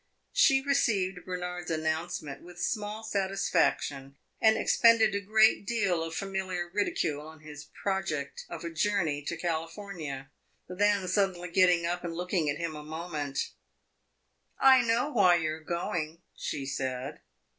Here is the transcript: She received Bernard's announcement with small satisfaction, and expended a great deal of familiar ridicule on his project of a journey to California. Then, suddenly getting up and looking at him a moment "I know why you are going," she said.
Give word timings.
She 0.33 0.61
received 0.61 1.27
Bernard's 1.27 1.69
announcement 1.69 2.41
with 2.41 2.59
small 2.59 3.03
satisfaction, 3.03 4.17
and 4.41 4.57
expended 4.57 5.13
a 5.13 5.21
great 5.21 5.67
deal 5.67 6.01
of 6.01 6.15
familiar 6.15 6.67
ridicule 6.73 7.21
on 7.21 7.41
his 7.41 7.65
project 7.65 8.43
of 8.49 8.63
a 8.63 8.71
journey 8.73 9.21
to 9.21 9.37
California. 9.37 10.31
Then, 10.67 11.07
suddenly 11.07 11.51
getting 11.51 11.85
up 11.85 12.03
and 12.03 12.15
looking 12.15 12.49
at 12.49 12.57
him 12.57 12.75
a 12.75 12.81
moment 12.83 13.51
"I 14.59 14.81
know 14.81 15.11
why 15.11 15.35
you 15.35 15.51
are 15.53 15.63
going," 15.63 16.23
she 16.35 16.65
said. 16.65 17.19